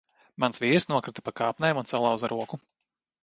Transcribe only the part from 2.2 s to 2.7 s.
roku.